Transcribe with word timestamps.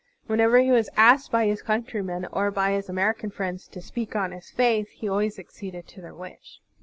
Whenever 0.25 0.57
he 0.57 0.71
was 0.71 0.89
asked 0.97 1.29
by 1.31 1.45
his 1.45 1.61
cotintrymen 1.61 2.25
or 2.31 2.49
by 2.49 2.71
his 2.71 2.89
American 2.89 3.29
friends 3.29 3.67
to 3.67 3.79
speak 3.79 4.15
on 4.15 4.31
his 4.31 4.49
faith, 4.49 4.89
he 4.89 5.07
always 5.07 5.37
acceded 5.37 5.85
to 5.87 6.01
their 6.01 6.15
wish. 6.15 6.59